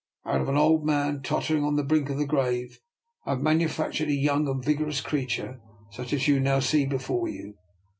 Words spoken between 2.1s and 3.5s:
the grave, I have